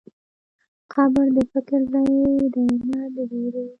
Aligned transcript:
قبر 0.93 1.25
د 1.35 1.37
فکر 1.53 1.79
ځای 1.91 2.15
دی، 2.53 2.67
نه 2.89 3.01
د 3.13 3.15
وېرې. 3.29 3.65